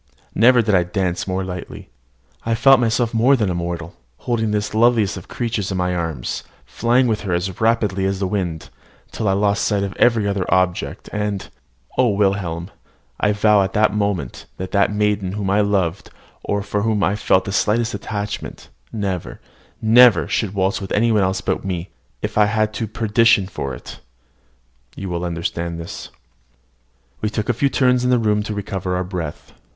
Never 0.33 0.63
did 0.63 0.73
I 0.73 0.81
dance 0.81 1.27
more 1.27 1.43
lightly. 1.43 1.91
I 2.43 2.55
felt 2.55 2.79
myself 2.79 3.13
more 3.13 3.35
than 3.35 3.55
mortal, 3.55 3.93
holding 4.17 4.49
this 4.49 4.73
loveliest 4.73 5.15
of 5.15 5.27
creatures 5.27 5.71
in 5.71 5.77
my 5.77 5.93
arms, 5.93 6.43
flying, 6.65 7.05
with 7.05 7.21
her 7.21 7.33
as 7.35 7.61
rapidly 7.61 8.05
as 8.07 8.17
the 8.17 8.25
wind, 8.25 8.69
till 9.11 9.27
I 9.27 9.33
lost 9.33 9.63
sight 9.63 9.83
of 9.83 9.95
every 9.97 10.27
other 10.27 10.51
object; 10.51 11.07
and 11.13 11.47
O 11.99 12.07
Wilhelm, 12.09 12.71
I 13.19 13.31
vowed 13.31 13.61
at 13.61 13.73
that 13.73 13.93
moment, 13.93 14.47
that 14.57 14.73
a 14.73 14.87
maiden 14.91 15.33
whom 15.33 15.51
I 15.51 15.61
loved, 15.61 16.09
or 16.43 16.63
for 16.63 16.81
whom 16.81 17.03
I 17.03 17.15
felt 17.15 17.45
the 17.45 17.51
slightest 17.51 17.93
attachment, 17.93 18.69
never, 18.91 19.39
never 19.83 20.27
should 20.27 20.55
waltz 20.55 20.81
with 20.81 20.91
any 20.93 21.11
one 21.11 21.21
else 21.21 21.41
but 21.41 21.57
with 21.57 21.65
me, 21.65 21.91
if 22.23 22.39
I 22.39 22.45
went 22.57 22.73
to 22.73 22.87
perdition 22.87 23.45
for 23.47 23.75
it! 23.75 23.99
you 24.95 25.09
will 25.09 25.23
understand 25.23 25.79
this. 25.79 26.09
We 27.21 27.29
took 27.29 27.49
a 27.49 27.53
few 27.53 27.69
turns 27.69 28.03
in 28.03 28.09
the 28.09 28.17
room 28.17 28.41
to 28.41 28.55
recover 28.55 28.95
our 28.95 29.03
breath. 29.03 29.53